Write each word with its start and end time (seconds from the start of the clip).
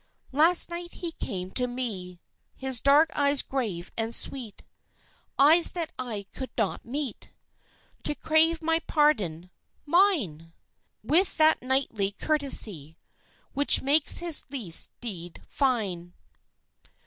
Last 0.31 0.71
night 0.71 0.93
he 0.93 1.11
came 1.11 1.51
to 1.51 1.67
me, 1.67 2.19
His 2.57 2.81
dark 2.81 3.11
eyes 3.15 3.43
grave 3.43 3.91
and 3.95 4.15
sweet 4.15 4.63
(Eyes 5.37 5.73
that 5.73 5.91
I 5.99 6.25
could 6.33 6.49
not 6.57 6.83
meet!) 6.83 7.31
To 8.05 8.15
crave 8.15 8.63
my 8.63 8.79
pardon 8.87 9.51
mine! 9.85 10.53
With 11.03 11.37
that 11.37 11.59
kingly 11.61 12.13
courtesy 12.13 12.97
Which 13.53 13.83
makes 13.83 14.17
his 14.17 14.41
least 14.49 14.89
deed 15.01 15.43
fine. 15.47 16.15